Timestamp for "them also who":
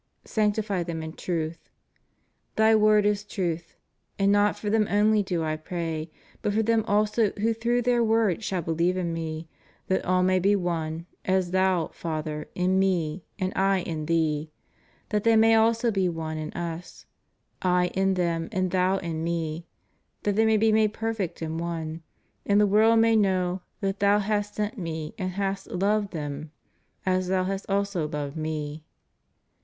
6.63-7.53